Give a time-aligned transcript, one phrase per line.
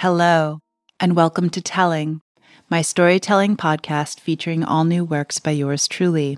[0.00, 0.60] Hello,
[1.00, 2.20] and welcome to Telling,
[2.68, 6.36] my storytelling podcast featuring all new works by yours truly.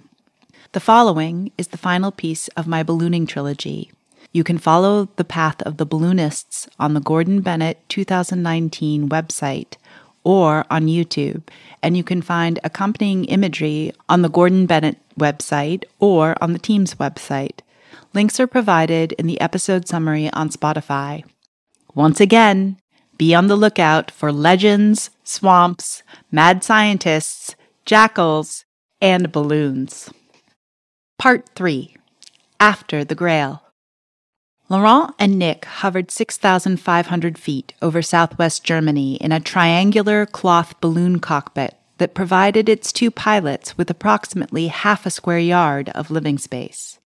[0.70, 3.90] The following is the final piece of my ballooning trilogy.
[4.30, 9.74] You can follow the path of the balloonists on the Gordon Bennett 2019 website
[10.22, 11.42] or on YouTube,
[11.82, 16.94] and you can find accompanying imagery on the Gordon Bennett website or on the team's
[16.94, 17.58] website.
[18.14, 21.24] Links are provided in the episode summary on Spotify.
[21.92, 22.76] Once again,
[23.18, 28.64] be on the lookout for legends, swamps, mad scientists, jackals,
[29.00, 30.10] and balloons.
[31.18, 31.96] Part 3
[32.60, 33.62] After the Grail.
[34.70, 41.74] Laurent and Nick hovered 6,500 feet over southwest Germany in a triangular cloth balloon cockpit
[41.96, 46.98] that provided its two pilots with approximately half a square yard of living space.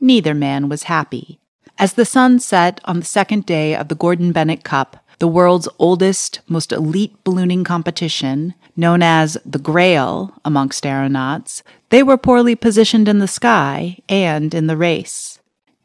[0.00, 1.40] Neither man was happy.
[1.78, 5.68] As the sun set on the second day of the Gordon Bennett Cup, the world's
[5.78, 13.08] oldest, most elite ballooning competition, known as the Grail amongst aeronauts, they were poorly positioned
[13.08, 15.38] in the sky and in the race.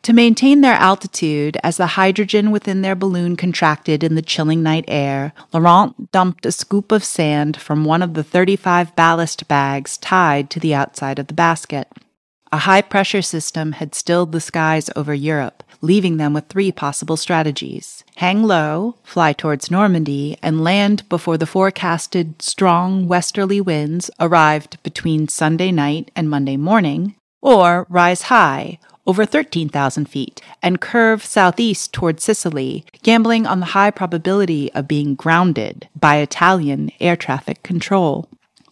[0.03, 4.85] To maintain their altitude as the hydrogen within their balloon contracted in the chilling night
[4.87, 10.49] air, Laurent dumped a scoop of sand from one of the 35 ballast bags tied
[10.51, 11.89] to the outside of the basket.
[12.51, 17.15] A high pressure system had stilled the skies over Europe, leaving them with three possible
[17.15, 24.81] strategies hang low, fly towards Normandy, and land before the forecasted strong westerly winds arrived
[24.83, 31.93] between Sunday night and Monday morning, or rise high, over 13,000 feet, and curve southeast
[31.93, 38.27] toward Sicily, gambling on the high probability of being grounded by Italian air traffic control.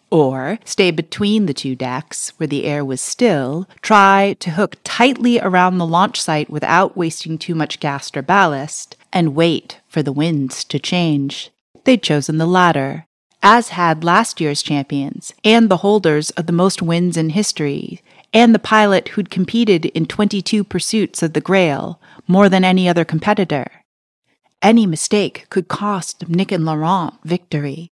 [0.09, 5.39] Or stay between the two decks where the air was still, try to hook tightly
[5.39, 10.13] around the launch site without wasting too much gas or ballast, and wait for the
[10.13, 11.51] winds to change.
[11.83, 13.05] They'd chosen the latter,
[13.43, 18.01] as had last year's champions and the holders of the most wins in history,
[18.33, 23.05] and the pilot who'd competed in 22 pursuits of the Grail, more than any other
[23.05, 23.67] competitor.
[24.61, 27.91] Any mistake could cost Nick and Laurent victory.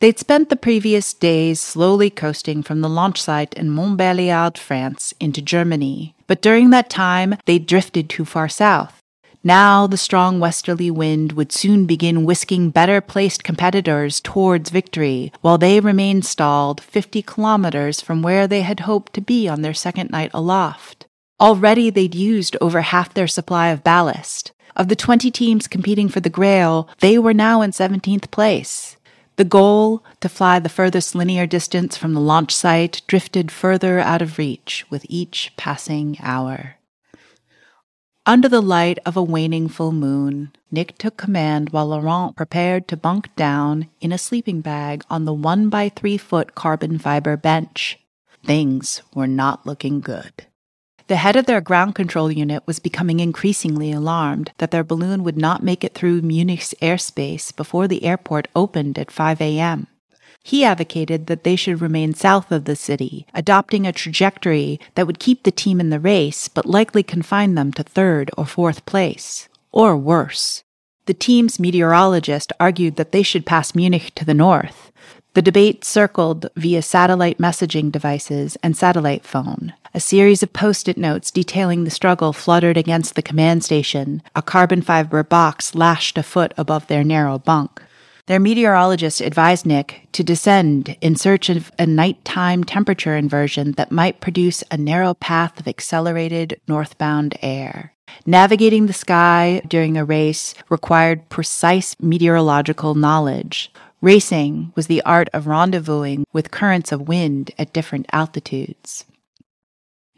[0.00, 5.42] They'd spent the previous days slowly coasting from the launch site in Montbéliard, France, into
[5.42, 9.02] Germany, but during that time they'd drifted too far south.
[9.44, 15.58] Now the strong westerly wind would soon begin whisking better placed competitors towards victory, while
[15.58, 20.08] they remained stalled 50 kilometers from where they had hoped to be on their second
[20.08, 21.06] night aloft.
[21.38, 24.52] Already they'd used over half their supply of ballast.
[24.76, 28.96] Of the 20 teams competing for the Grail, they were now in 17th place.
[29.40, 34.20] The goal, to fly the furthest linear distance from the launch site, drifted further out
[34.20, 36.76] of reach with each passing hour.
[38.26, 42.98] Under the light of a waning full moon, Nick took command while Laurent prepared to
[42.98, 47.98] bunk down in a sleeping bag on the one by three foot carbon fiber bench.
[48.44, 50.48] Things were not looking good.
[51.10, 55.36] The head of their ground control unit was becoming increasingly alarmed that their balloon would
[55.36, 59.88] not make it through Munich's airspace before the airport opened at 5 a.m.
[60.44, 65.18] He advocated that they should remain south of the city, adopting a trajectory that would
[65.18, 69.48] keep the team in the race but likely confine them to third or fourth place.
[69.72, 70.62] Or worse.
[71.06, 74.92] The team's meteorologist argued that they should pass Munich to the north.
[75.34, 79.74] The debate circled via satellite messaging devices and satellite phone.
[79.92, 84.42] A series of post it notes detailing the struggle fluttered against the command station, a
[84.42, 87.82] carbon fiber box lashed a foot above their narrow bunk.
[88.26, 94.20] Their meteorologist advised Nick to descend in search of a nighttime temperature inversion that might
[94.20, 97.92] produce a narrow path of accelerated northbound air.
[98.24, 103.72] Navigating the sky during a race required precise meteorological knowledge.
[104.00, 109.04] Racing was the art of rendezvousing with currents of wind at different altitudes.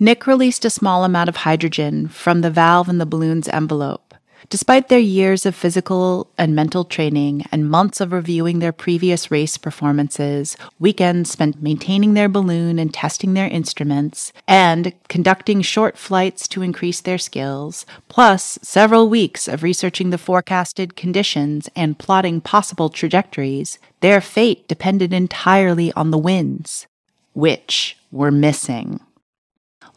[0.03, 4.15] Nick released a small amount of hydrogen from the valve in the balloon's envelope.
[4.51, 9.57] Despite their years of physical and mental training and months of reviewing their previous race
[9.57, 16.63] performances, weekends spent maintaining their balloon and testing their instruments, and conducting short flights to
[16.63, 23.79] increase their skills, plus several weeks of researching the forecasted conditions and plotting possible trajectories,
[24.01, 26.89] their fate depended entirely on the winds,
[27.35, 28.99] which were missing.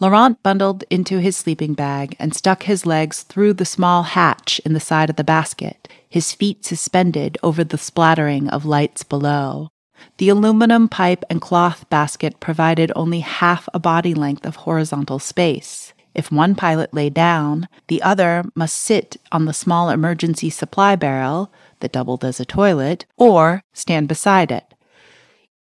[0.01, 4.73] Laurent bundled into his sleeping bag and stuck his legs through the small hatch in
[4.73, 9.69] the side of the basket, his feet suspended over the splattering of lights below.
[10.17, 15.93] The aluminum pipe and cloth basket provided only half a body length of horizontal space.
[16.13, 21.51] If one pilot lay down, the other must sit on the small emergency supply barrel
[21.79, 24.73] that doubled as a toilet or stand beside it.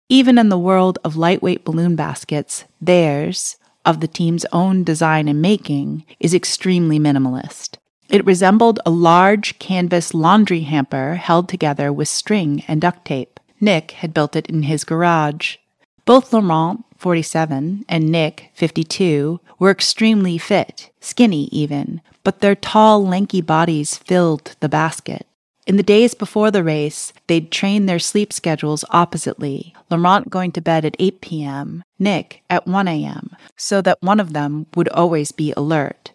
[0.08, 5.40] Even in the world of lightweight balloon baskets, theirs, of the team's own design and
[5.40, 7.78] making, is extremely minimalist.
[8.10, 13.40] It resembled a large canvas laundry hamper held together with string and duct tape.
[13.60, 15.56] Nick had built it in his garage.
[16.04, 23.40] Both Laurent, 47, and Nick, 52, were extremely fit, skinny even, but their tall, lanky
[23.40, 25.26] bodies filled the basket.
[25.66, 30.60] In the days before the race, they'd train their sleep schedules oppositely, Laurent going to
[30.60, 35.32] bed at 8 p.m., Nick at 1 a.m., so that one of them would always
[35.32, 36.12] be alert.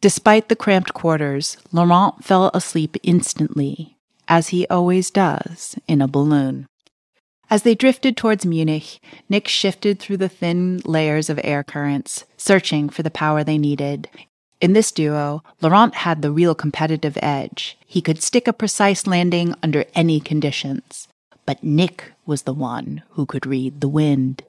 [0.00, 3.98] Despite the cramped quarters, Laurent fell asleep instantly,
[4.28, 6.66] as he always does in a balloon.
[7.50, 8.98] As they drifted towards Munich,
[9.28, 14.08] Nick shifted through the thin layers of air currents, searching for the power they needed,
[14.60, 17.78] in this duo, Laurent had the real competitive edge.
[17.86, 21.06] He could stick a precise landing under any conditions.
[21.46, 24.42] But Nick was the one who could read the wind.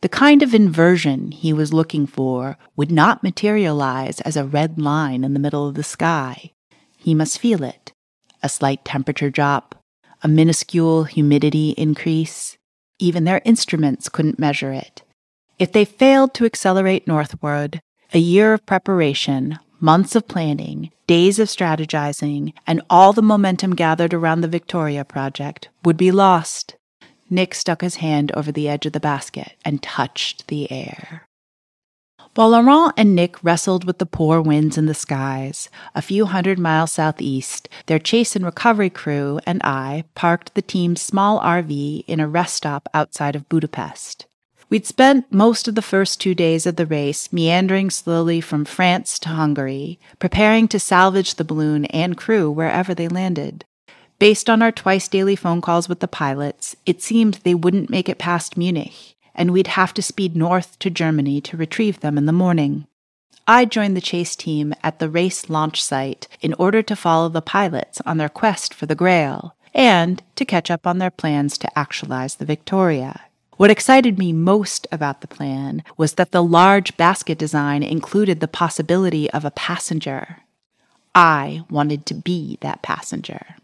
[0.00, 5.24] The kind of inversion he was looking for would not materialize as a red line
[5.24, 6.50] in the middle of the sky.
[6.96, 7.92] He must feel it
[8.42, 9.74] a slight temperature drop,
[10.22, 12.58] a minuscule humidity increase.
[12.98, 15.02] Even their instruments couldn't measure it.
[15.58, 17.80] If they failed to accelerate northward,
[18.14, 24.14] a year of preparation, months of planning, days of strategizing, and all the momentum gathered
[24.14, 26.76] around the Victoria project would be lost.
[27.28, 31.26] Nick stuck his hand over the edge of the basket and touched the air.
[32.36, 36.58] While Laurent and Nick wrestled with the poor winds in the skies, a few hundred
[36.58, 42.20] miles southeast, their chase and recovery crew and I parked the team's small RV in
[42.20, 44.26] a rest stop outside of Budapest.
[44.70, 49.18] We'd spent most of the first two days of the race meandering slowly from France
[49.20, 53.64] to Hungary, preparing to salvage the balloon and crew wherever they landed.
[54.18, 58.08] Based on our twice daily phone calls with the pilots, it seemed they wouldn't make
[58.08, 62.26] it past Munich, and we'd have to speed north to Germany to retrieve them in
[62.26, 62.86] the morning.
[63.46, 67.42] I joined the chase team at the race launch site in order to follow the
[67.42, 71.78] pilots on their quest for the Grail and to catch up on their plans to
[71.78, 73.23] actualize the Victoria.
[73.56, 78.48] What excited me most about the plan was that the large basket design included the
[78.48, 80.38] possibility of a passenger.
[81.14, 83.54] I wanted to be that passenger.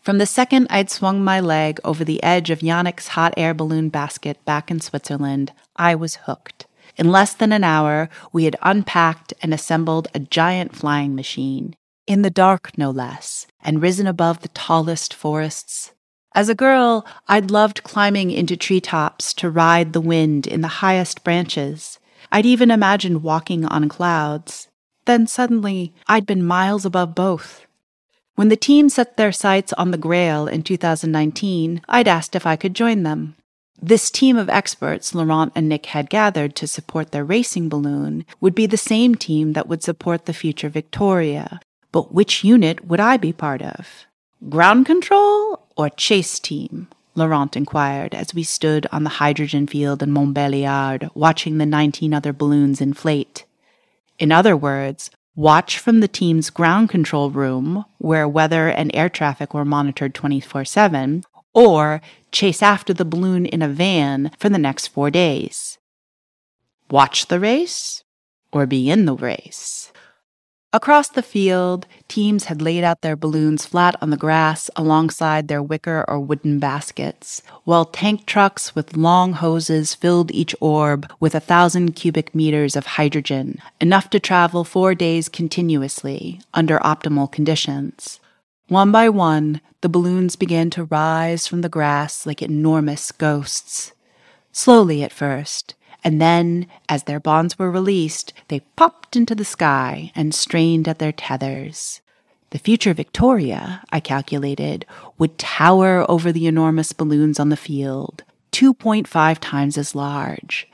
[0.00, 3.90] From the second I'd swung my leg over the edge of Yannick's hot air balloon
[3.90, 6.64] basket back in Switzerland, I was hooked.
[6.96, 11.76] In less than an hour, we had unpacked and assembled a giant flying machine,
[12.06, 15.92] in the dark no less, and risen above the tallest forests
[16.34, 21.24] as a girl, I'd loved climbing into treetops to ride the wind in the highest
[21.24, 21.98] branches.
[22.30, 24.68] I'd even imagined walking on clouds.
[25.06, 27.66] Then suddenly, I'd been miles above both.
[28.34, 32.56] When the team set their sights on the Grail in 2019, I'd asked if I
[32.56, 33.34] could join them.
[33.80, 38.54] This team of experts Laurent and Nick had gathered to support their racing balloon would
[38.54, 41.60] be the same team that would support the future Victoria.
[41.90, 44.06] But which unit would I be part of?
[44.48, 46.88] Ground control or chase team?
[47.14, 52.32] Laurent inquired as we stood on the hydrogen field in Montbéliard watching the 19 other
[52.32, 53.44] balloons inflate.
[54.18, 59.54] In other words, watch from the team's ground control room, where weather and air traffic
[59.54, 64.88] were monitored 24 7, or chase after the balloon in a van for the next
[64.88, 65.78] four days.
[66.90, 68.04] Watch the race
[68.52, 69.92] or be in the race?
[70.78, 75.60] Across the field, teams had laid out their balloons flat on the grass alongside their
[75.60, 81.40] wicker or wooden baskets, while tank trucks with long hoses filled each orb with a
[81.40, 88.20] thousand cubic meters of hydrogen, enough to travel four days continuously under optimal conditions.
[88.68, 93.90] One by one, the balloons began to rise from the grass like enormous ghosts.
[94.52, 95.74] Slowly at first,
[96.04, 100.98] and then, as their bonds were released, they popped into the sky and strained at
[100.98, 102.00] their tethers.
[102.50, 104.86] The future Victoria, I calculated,
[105.18, 110.68] would tower over the enormous balloons on the field, 2.5 times as large,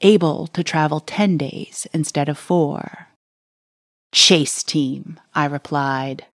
[0.00, 3.08] able to travel 10 days instead of four.
[4.12, 6.26] Chase team, I replied.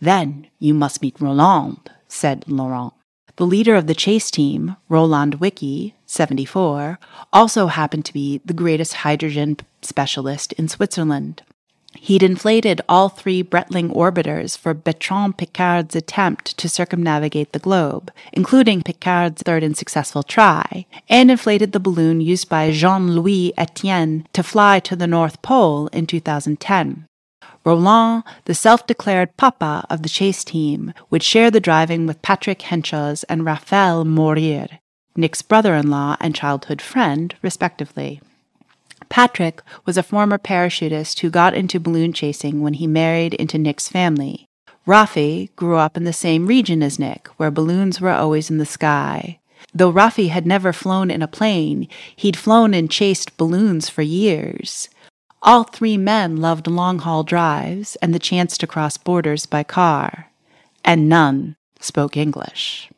[0.00, 2.94] Then you must meet Roland, said Laurent.
[3.36, 6.98] The leader of the chase team, Roland Wicki, 74,
[7.32, 11.42] also happened to be the greatest hydrogen specialist in Switzerland.
[11.94, 18.82] He'd inflated all three Breitling orbiters for Bertrand Piccard's attempt to circumnavigate the globe, including
[18.82, 24.42] Piccard's third and successful try, and inflated the balloon used by Jean Louis Etienne to
[24.42, 27.06] fly to the North Pole in 2010.
[27.64, 32.60] Roland, the self declared papa of the chase team, would share the driving with Patrick
[32.60, 34.78] Hentschels and Raphael Mourir,
[35.18, 38.20] Nick's brother in law and childhood friend, respectively.
[39.08, 43.88] Patrick was a former parachutist who got into balloon chasing when he married into Nick's
[43.88, 44.46] family.
[44.86, 48.64] Rafi grew up in the same region as Nick, where balloons were always in the
[48.64, 49.40] sky.
[49.74, 54.88] Though Rafi had never flown in a plane, he'd flown and chased balloons for years.
[55.42, 60.30] All three men loved long haul drives and the chance to cross borders by car,
[60.84, 62.88] and none spoke English.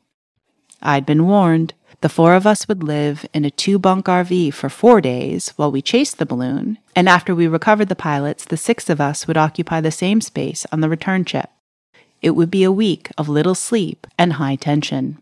[0.82, 1.72] I'd been warned.
[2.02, 5.70] The four of us would live in a two bunk RV for four days while
[5.70, 9.36] we chased the balloon, and after we recovered the pilots, the six of us would
[9.36, 11.50] occupy the same space on the return trip.
[12.22, 15.18] It would be a week of little sleep and high tension.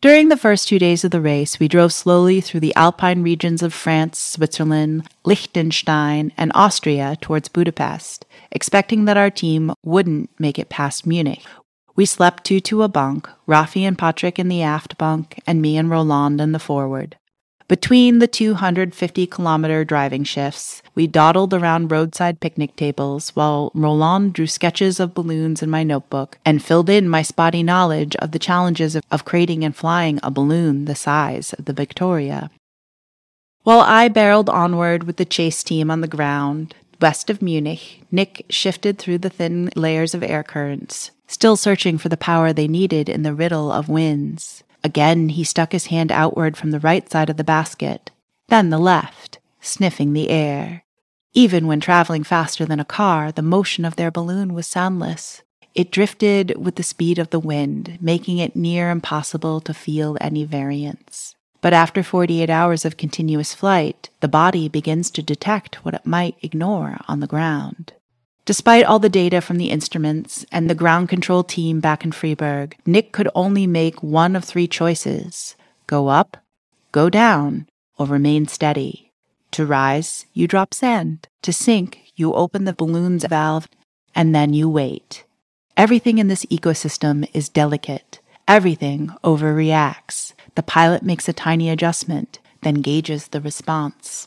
[0.00, 3.62] During the first two days of the race, we drove slowly through the alpine regions
[3.62, 10.70] of France, Switzerland, Liechtenstein, and Austria towards Budapest, expecting that our team wouldn't make it
[10.70, 11.44] past Munich.
[11.98, 15.76] We slept two to a bunk, Rafi and Patrick in the aft bunk, and me
[15.76, 17.16] and Roland in the forward.
[17.66, 24.46] Between the 250 kilometer driving shifts, we dawdled around roadside picnic tables while Roland drew
[24.46, 28.94] sketches of balloons in my notebook and filled in my spotty knowledge of the challenges
[28.94, 32.48] of, of creating and flying a balloon the size of the Victoria.
[33.64, 38.46] While I barreled onward with the chase team on the ground, west of Munich, Nick
[38.50, 43.08] shifted through the thin layers of air currents, still searching for the power they needed
[43.08, 44.64] in the riddle of winds.
[44.82, 48.10] Again, he stuck his hand outward from the right side of the basket,
[48.48, 50.82] then the left, sniffing the air.
[51.34, 55.42] Even when traveling faster than a car, the motion of their balloon was soundless.
[55.74, 60.44] It drifted with the speed of the wind, making it near impossible to feel any
[60.44, 61.36] variance.
[61.60, 66.36] But after 48 hours of continuous flight, the body begins to detect what it might
[66.40, 67.92] ignore on the ground.
[68.48, 72.78] Despite all the data from the instruments and the ground control team back in Freiburg,
[72.86, 75.54] Nick could only make one of three choices
[75.86, 76.38] go up,
[76.90, 79.12] go down, or remain steady.
[79.50, 81.28] To rise, you drop sand.
[81.42, 83.68] To sink, you open the balloon's valve,
[84.14, 85.26] and then you wait.
[85.76, 88.20] Everything in this ecosystem is delicate.
[88.48, 90.32] Everything overreacts.
[90.54, 94.26] The pilot makes a tiny adjustment, then gauges the response.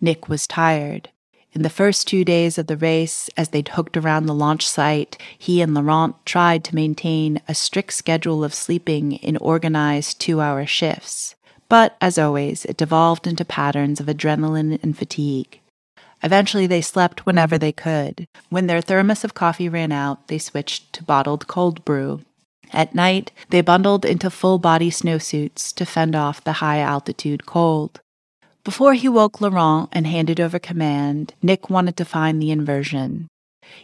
[0.00, 1.08] Nick was tired.
[1.54, 5.18] In the first two days of the race, as they'd hooked around the launch site,
[5.36, 10.64] he and Laurent tried to maintain a strict schedule of sleeping in organized two hour
[10.64, 11.34] shifts.
[11.68, 15.60] But, as always, it devolved into patterns of adrenaline and fatigue.
[16.22, 18.26] Eventually, they slept whenever they could.
[18.48, 22.22] When their thermos of coffee ran out, they switched to bottled cold brew.
[22.72, 28.00] At night, they bundled into full body snowsuits to fend off the high altitude cold.
[28.64, 33.26] Before he woke Laurent and handed over command, Nick wanted to find the inversion.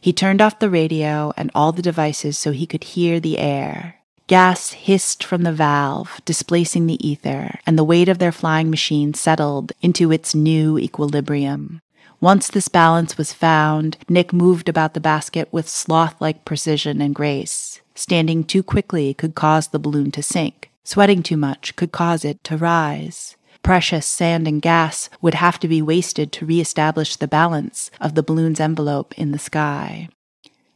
[0.01, 3.97] He turned off the radio and all the devices so he could hear the air.
[4.29, 9.15] Gas hissed from the valve, displacing the ether, and the weight of their flying machine
[9.15, 11.81] settled into its new equilibrium.
[12.21, 17.15] Once this balance was found, Nick moved about the basket with sloth like precision and
[17.15, 17.81] grace.
[17.95, 20.71] Standing too quickly could cause the balloon to sink.
[20.85, 23.37] Sweating too much could cause it to rise.
[23.69, 28.23] Precious sand and gas would have to be wasted to reestablish the balance of the
[28.23, 30.09] balloon's envelope in the sky.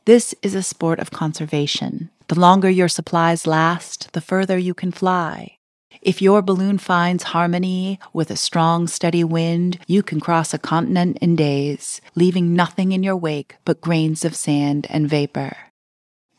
[0.05, 2.11] This is a sport of conservation.
[2.29, 5.57] The longer your supplies last, the further you can fly.
[6.03, 11.17] If your balloon finds harmony with a strong, steady wind, you can cross a continent
[11.23, 15.57] in days, leaving nothing in your wake but grains of sand and vapor.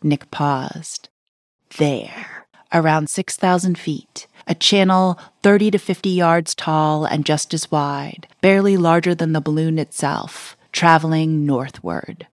[0.04, 1.10] Nick paused.
[1.80, 8.28] There, around 6,000 feet, a channel 30 to 50 yards tall and just as wide,
[8.42, 12.28] barely larger than the balloon itself, traveling northward.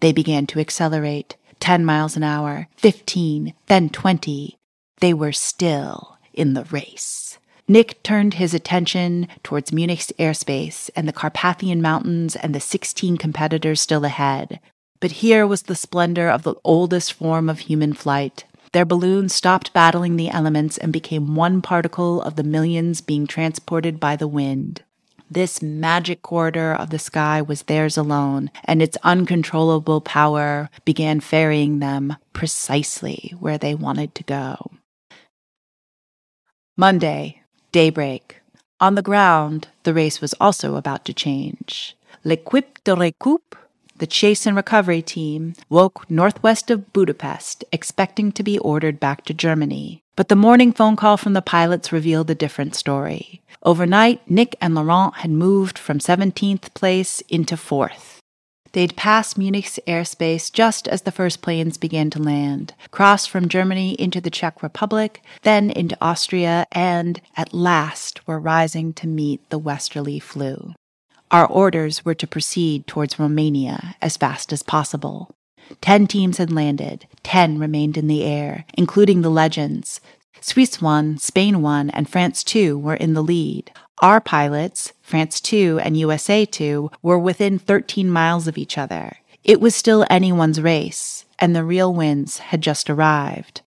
[0.00, 4.58] They began to accelerate 10 miles an hour, 15, then 20.
[5.00, 7.38] They were still in the race.
[7.66, 13.80] Nick turned his attention towards Munich's airspace and the Carpathian Mountains and the 16 competitors
[13.80, 14.60] still ahead.
[15.00, 18.44] But here was the splendor of the oldest form of human flight,
[18.74, 24.00] their balloon stopped battling the elements and became one particle of the millions being transported
[24.00, 24.82] by the wind.
[25.30, 31.78] This magic corridor of the sky was theirs alone, and its uncontrollable power began ferrying
[31.78, 34.72] them precisely where they wanted to go.
[36.76, 38.40] Monday, daybreak.
[38.80, 41.96] On the ground, the race was also about to change.
[42.24, 43.54] L'équipe de récup
[43.96, 49.34] the chase and recovery team woke northwest of Budapest, expecting to be ordered back to
[49.34, 50.02] Germany.
[50.16, 53.42] But the morning phone call from the pilots revealed a different story.
[53.62, 58.18] Overnight, Nick and Laurent had moved from 17th place into 4th.
[58.72, 63.94] They'd passed Munich's airspace just as the first planes began to land, crossed from Germany
[64.00, 69.58] into the Czech Republic, then into Austria, and at last were rising to meet the
[69.58, 70.74] westerly flue.
[71.34, 75.34] Our orders were to proceed towards Romania as fast as possible.
[75.80, 80.00] Ten teams had landed, ten remained in the air, including the legends.
[80.40, 83.72] Swiss 1, Spain 1, and France 2 were in the lead.
[83.98, 89.16] Our pilots, France 2 and USA 2, were within 13 miles of each other.
[89.42, 93.62] It was still anyone's race, and the real winds had just arrived.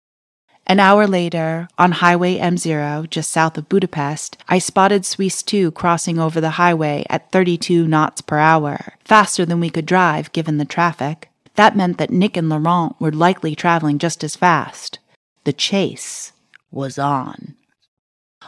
[0.68, 6.18] An hour later, on Highway M0, just south of Budapest, I spotted Swiss 2 crossing
[6.18, 10.64] over the highway at 32 knots per hour, faster than we could drive given the
[10.64, 11.30] traffic.
[11.54, 14.99] That meant that Nick and Laurent were likely traveling just as fast.
[15.44, 16.32] The chase
[16.73, 17.54] was on.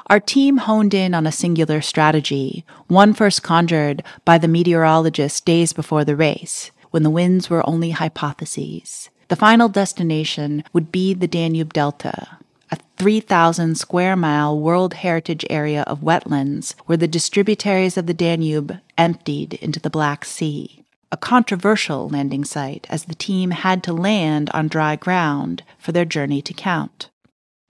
[0.09, 5.73] Our team honed in on a singular strategy, one first conjured by the meteorologist days
[5.73, 9.09] before the race, when the winds were only hypotheses.
[9.29, 12.39] The final destination would be the Danube Delta,
[12.71, 18.79] a 3,000 square mile World Heritage Area of wetlands where the distributaries of the Danube
[18.97, 20.83] emptied into the Black Sea.
[21.13, 26.07] A controversial landing site, as the team had to land on dry ground for their
[26.07, 27.11] journey to count.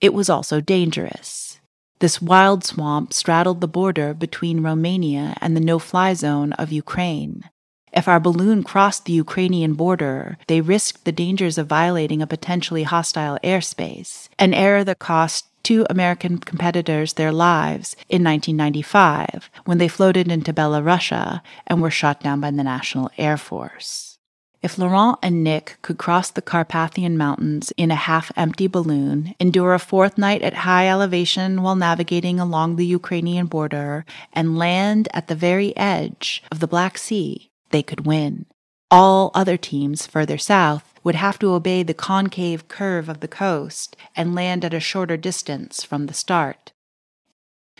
[0.01, 1.59] It was also dangerous.
[1.99, 7.51] This wild swamp straddled the border between Romania and the no fly zone of Ukraine.
[7.93, 12.83] If our balloon crossed the Ukrainian border, they risked the dangers of violating a potentially
[12.83, 19.89] hostile airspace, an error that cost two American competitors their lives in 1995 when they
[19.89, 24.19] floated into Belarusia and were shot down by the National Air Force.
[24.61, 29.73] If Laurent and Nick could cross the Carpathian Mountains in a half empty balloon, endure
[29.73, 35.29] a fourth night at high elevation while navigating along the Ukrainian border, and land at
[35.29, 38.47] the very edge of the Black Sea, they could win.
[38.91, 43.97] All other teams further south would have to obey the concave curve of the coast
[44.17, 46.73] and land at a shorter distance from the start.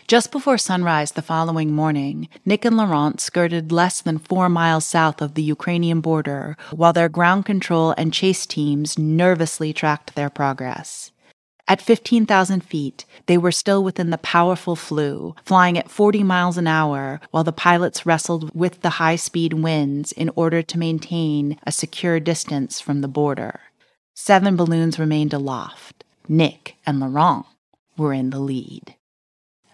[0.07, 5.21] Just before sunrise the following morning, Nick and Laurent skirted less than four miles south
[5.21, 11.11] of the Ukrainian border while their ground control and chase teams nervously tracked their progress.
[11.69, 16.65] At 15,000 feet, they were still within the powerful flue, flying at 40 miles an
[16.65, 21.71] hour while the pilots wrestled with the high speed winds in order to maintain a
[21.71, 23.59] secure distance from the border.
[24.15, 26.03] Seven balloons remained aloft.
[26.27, 27.45] Nick and Laurent
[27.95, 28.95] were in the lead.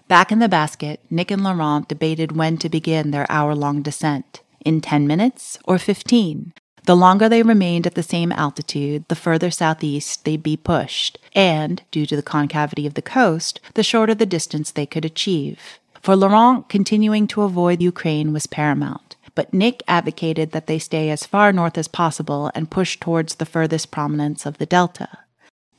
[0.10, 4.41] Back in the basket, Nick and Laurent debated when to begin their hour long descent
[4.65, 6.51] in 10 minutes or 15.
[6.86, 11.82] The longer they remained at the same altitude, the further southeast they'd be pushed, and,
[11.89, 15.80] due to the concavity of the coast, the shorter the distance they could achieve.
[16.00, 21.26] For Laurent, continuing to avoid Ukraine was paramount, but Nick advocated that they stay as
[21.26, 25.10] far north as possible and push towards the furthest prominence of the delta.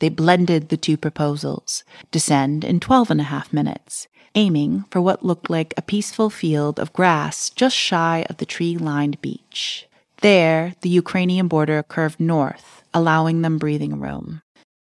[0.00, 5.24] They blended the two proposals, descend in twelve and a half minutes, aiming for what
[5.24, 9.86] looked like a peaceful field of grass just shy of the tree lined beach.
[10.26, 14.42] There, the Ukrainian border curved north, allowing them breathing room.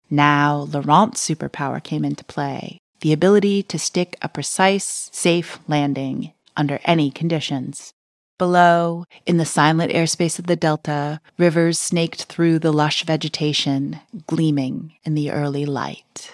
[0.09, 6.79] Now, Laurent's superpower came into play the ability to stick a precise, safe landing under
[6.85, 7.93] any conditions.
[8.39, 14.93] Below, in the silent airspace of the delta, rivers snaked through the lush vegetation, gleaming
[15.03, 16.31] in the early light.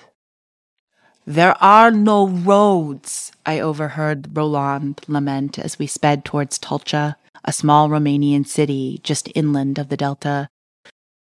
[1.27, 7.89] There are no roads, I overheard Roland lament as we sped towards Tulcea, a small
[7.89, 10.49] Romanian city just inland of the delta.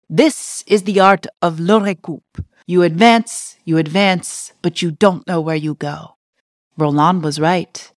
[0.09, 2.43] This is the art of le recoupe.
[2.67, 6.15] You advance, you advance, but you don't know where you go.
[6.77, 7.91] Roland was right.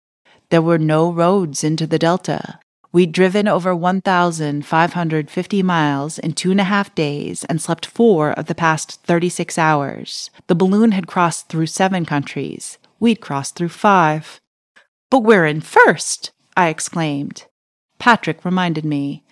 [0.50, 2.60] There were no roads into the delta.
[2.94, 8.46] We'd driven over 1,550 miles in two and a half days and slept four of
[8.46, 10.30] the past 36 hours.
[10.48, 12.78] The balloon had crossed through seven countries.
[13.00, 14.40] We'd crossed through five.
[15.12, 17.47] But we're in first, I exclaimed.
[18.00, 19.24] Patrick reminded me.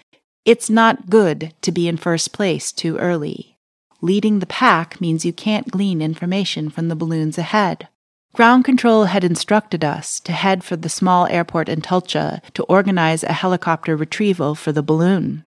[0.44, 3.58] It's not good to be in first place too early.
[4.02, 7.88] Leading the pack means you can't glean information from the balloons ahead.
[8.34, 13.24] Ground control had instructed us to head for the small airport in Tulcea to organize
[13.24, 15.46] a helicopter retrieval for the balloon.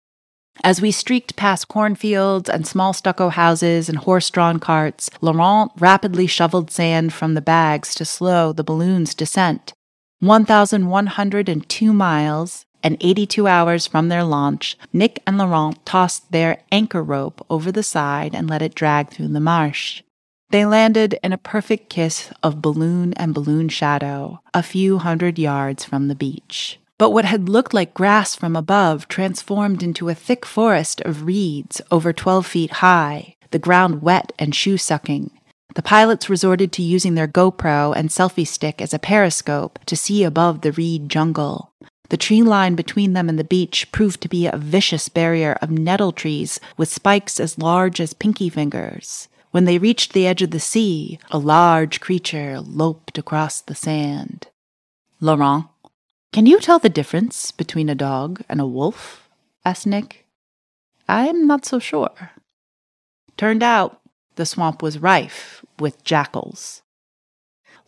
[0.65, 6.27] As we streaked past cornfields and small stucco houses and horse drawn carts, Laurent rapidly
[6.27, 9.73] shoveled sand from the bags to slow the balloon's descent.
[10.21, 17.45] 1,102 miles, and 82 hours from their launch, Nick and Laurent tossed their anchor rope
[17.51, 20.03] over the side and let it drag through the marsh.
[20.51, 25.85] They landed in a perfect kiss of balloon and balloon shadow, a few hundred yards
[25.85, 26.79] from the beach.
[26.99, 31.81] But what had looked like grass from above transformed into a thick forest of reeds
[31.91, 35.31] over 12 feet high, the ground wet and shoe sucking.
[35.75, 40.25] The pilots resorted to using their GoPro and selfie stick as a periscope to see
[40.25, 41.73] above the reed jungle.
[42.11, 45.71] The tree line between them and the beach proved to be a vicious barrier of
[45.71, 49.29] nettle trees with spikes as large as pinky fingers.
[49.51, 54.49] When they reached the edge of the sea, a large creature loped across the sand.
[55.21, 55.66] Laurent,
[56.33, 59.29] can you tell the difference between a dog and a wolf?
[59.64, 60.27] asked Nick.
[61.09, 62.31] I'm not so sure.
[63.37, 64.01] Turned out
[64.37, 66.83] the swamp was rife with jackals.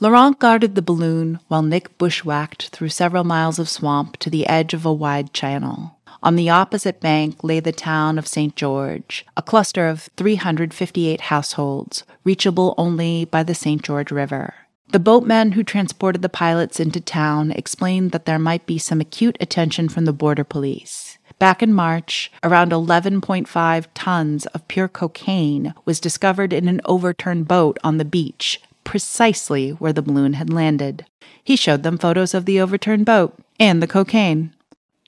[0.03, 4.73] Laurent guarded the balloon while Nick bushwhacked through several miles of swamp to the edge
[4.73, 5.99] of a wide channel.
[6.23, 8.57] On the opposite bank lay the town of St.
[8.57, 13.83] George, a cluster of 358 households, reachable only by the St.
[13.83, 14.55] George River.
[14.89, 19.37] The boatmen who transported the pilots into town explained that there might be some acute
[19.39, 21.19] attention from the border police.
[21.39, 27.79] Back in March, around 11.5 tons of pure cocaine was discovered in an overturned boat
[27.85, 28.61] on the beach
[28.91, 31.07] precisely where the balloon had landed.
[31.45, 34.53] He showed them photos of the overturned boat and the cocaine.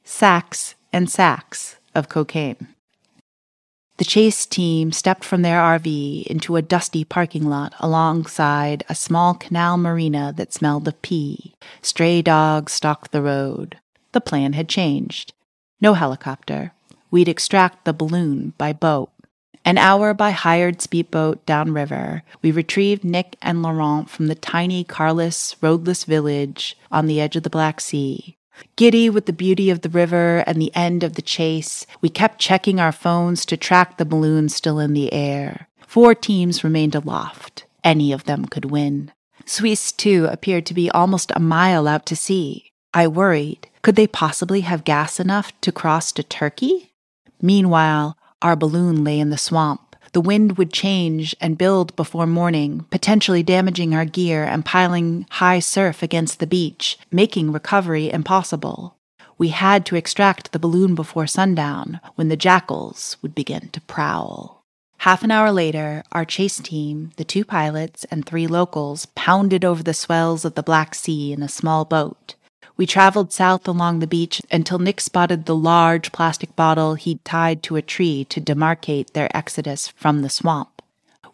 [0.05, 2.69] Sacks and sacks of cocaine.
[3.97, 9.35] The chase team stepped from their RV into a dusty parking lot alongside a small
[9.35, 11.57] canal marina that smelled of pee.
[11.81, 13.79] Stray dogs stalked the road.
[14.13, 15.33] The plan had changed.
[15.81, 16.71] No helicopter.
[17.11, 19.11] We'd extract the balloon by boat.
[19.65, 25.55] An hour by hired speedboat downriver, we retrieved Nick and Laurent from the tiny, carless,
[25.61, 28.37] roadless village on the edge of the Black Sea.
[28.77, 32.41] Giddy with the beauty of the river and the end of the chase, we kept
[32.41, 35.69] checking our phones to track the balloon still in the air.
[35.87, 37.65] Four teams remained aloft.
[37.85, 39.13] Any of them could win.
[39.45, 42.73] Suisse, too, appeared to be almost a mile out to sea.
[42.95, 43.69] I worried.
[43.83, 46.93] Could they possibly have gas enough to cross to Turkey?
[47.41, 49.97] Meanwhile, our balloon lay in the swamp.
[50.13, 55.61] The wind would change and build before morning, potentially damaging our gear and piling high
[55.61, 58.97] surf against the beach, making recovery impossible.
[59.39, 64.63] We had to extract the balloon before sundown, when the jackals would begin to prowl.
[64.99, 69.83] Half an hour later, our chase team, the two pilots, and three locals pounded over
[69.83, 72.37] the swells of the Black Sea in a small boat.
[72.77, 77.63] We traveled south along the beach until Nick spotted the large plastic bottle he'd tied
[77.65, 80.83] to a tree to demarcate their exodus from the swamp.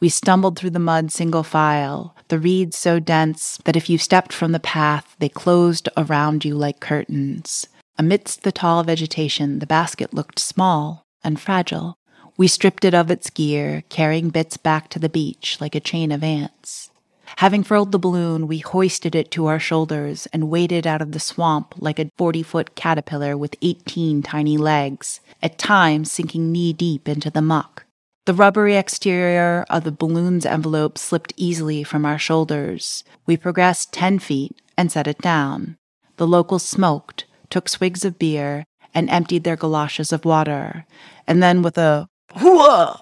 [0.01, 4.33] We stumbled through the mud single file, the reeds so dense that if you stepped
[4.33, 7.66] from the path, they closed around you like curtains.
[7.96, 11.98] Amidst the tall vegetation, the basket looked small and fragile.
[12.37, 16.12] We stripped it of its gear, carrying bits back to the beach like a chain
[16.12, 16.90] of ants.
[17.36, 21.20] Having furled the balloon, we hoisted it to our shoulders and waded out of the
[21.20, 27.08] swamp like a 40 foot caterpillar with 18 tiny legs, at times sinking knee deep
[27.08, 27.84] into the muck.
[28.26, 33.04] The rubbery exterior of the balloon's envelope slipped easily from our shoulders.
[33.24, 35.76] We progressed 10 feet and set it down.
[36.16, 38.64] The locals smoked, took swigs of beer,
[38.94, 40.84] and emptied their galoshes of water.
[41.26, 42.96] And then, with a whoa,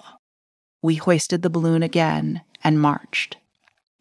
[0.83, 3.39] we hoisted the balloon again and marched.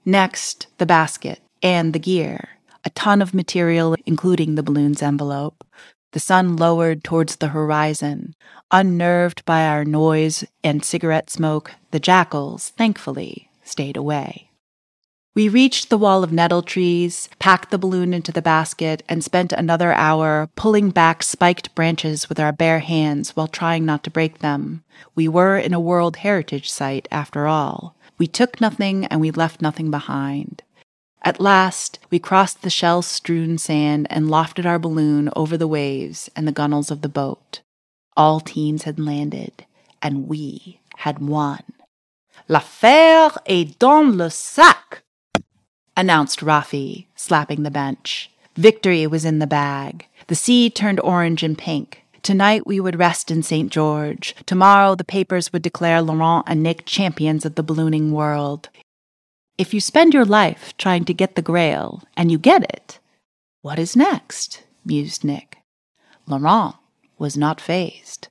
[0.05, 2.49] Next, the basket and the gear,
[2.83, 5.65] a ton of material, including the balloon's envelope.
[6.11, 8.35] The sun lowered towards the horizon.
[8.69, 14.51] Unnerved by our noise and cigarette smoke, the jackals, thankfully, stayed away.
[15.33, 19.51] We reached the wall of nettle trees, packed the balloon into the basket, and spent
[19.51, 24.39] another hour pulling back spiked branches with our bare hands while trying not to break
[24.39, 24.83] them.
[25.15, 27.94] We were in a World Heritage Site, after all.
[28.17, 30.63] We took nothing and we left nothing behind.
[31.21, 36.29] At last, we crossed the shell strewn sand and lofted our balloon over the waves
[36.35, 37.61] and the gunwales of the boat.
[38.15, 39.65] All teams had landed,
[40.01, 41.63] and we had won.
[42.47, 45.03] L'affaire est dans le sac,
[45.97, 48.31] announced Rafi, slapping the bench.
[48.55, 50.05] Victory was in the bag.
[50.27, 52.04] The sea turned orange and pink.
[52.25, 53.71] Tonight we would rest in St.
[53.71, 54.33] George.
[54.47, 58.69] Tomorrow the papers would declare Laurent and Nick champions of the ballooning world.
[59.59, 62.97] If you spend your life trying to get the grail and you get it,
[63.61, 64.63] what is next?
[64.83, 65.59] mused Nick.
[66.25, 66.77] Laurent
[67.19, 68.27] was not fazed.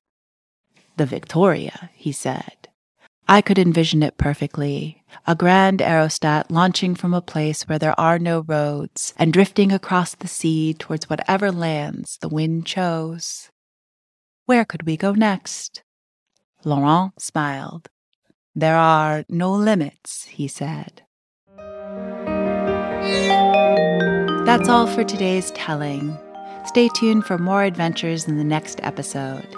[0.97, 2.67] The Victoria, he said.
[3.29, 5.05] I could envision it perfectly.
[5.25, 10.17] A grand aerostat launching from a place where there are no roads and drifting across
[10.17, 13.51] the sea towards whatever lands the wind chose.
[14.47, 15.83] Where could we go next?
[16.65, 17.89] Laurent smiled.
[18.55, 21.03] There are no limits, he said.
[24.45, 26.19] That's all for today's telling.
[26.67, 29.49] Stay tuned for more adventures in the next episode.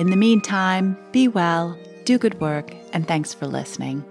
[0.00, 4.04] In the meantime, be well, do good work, and thanks for listening.